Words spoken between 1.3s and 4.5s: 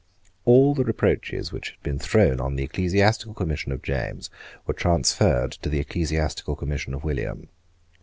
which had been thrown on the ecclesiastical commission of James